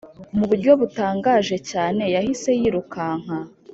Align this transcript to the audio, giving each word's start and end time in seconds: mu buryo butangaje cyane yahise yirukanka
mu 0.37 0.45
buryo 0.49 0.71
butangaje 0.79 1.55
cyane 1.71 2.03
yahise 2.13 2.49
yirukanka 2.59 3.35